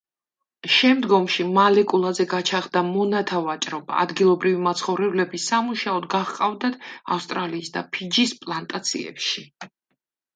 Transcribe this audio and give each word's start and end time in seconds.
შემდგომში 0.75 1.43
მალეკულაზე 1.57 2.23
გაჩაღდა 2.31 2.81
მონათა 2.87 3.41
ვაჭრობა: 3.47 3.99
ადგილობრივი 4.05 4.63
მაცხოვრებლები 4.69 5.41
სამუშაოდ 5.43 6.07
გაჰყავდათ 6.15 6.79
ავსტრალიის 7.17 7.71
და 7.77 7.85
ფიჯის 7.99 8.35
პლანტაციებში. 8.47 9.45